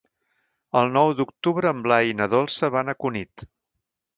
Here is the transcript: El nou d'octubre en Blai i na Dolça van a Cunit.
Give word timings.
El 0.81 0.89
nou 0.95 1.11
d'octubre 1.19 1.73
en 1.73 1.83
Blai 1.89 2.09
i 2.13 2.17
na 2.23 2.29
Dolça 2.35 2.73
van 2.79 2.91
a 2.91 2.97
Cunit. 3.05 3.45